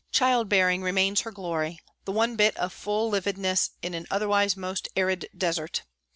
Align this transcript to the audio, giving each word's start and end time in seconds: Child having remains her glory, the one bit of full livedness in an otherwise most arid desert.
Child 0.11 0.51
having 0.51 0.81
remains 0.81 1.21
her 1.21 1.31
glory, 1.31 1.79
the 2.05 2.11
one 2.11 2.35
bit 2.35 2.57
of 2.57 2.73
full 2.73 3.11
livedness 3.11 3.69
in 3.83 3.93
an 3.93 4.07
otherwise 4.09 4.57
most 4.57 4.89
arid 4.95 5.29
desert. 5.37 5.83